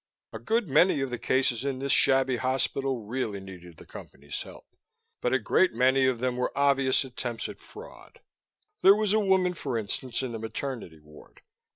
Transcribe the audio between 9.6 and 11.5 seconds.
instance, in the maternity ward.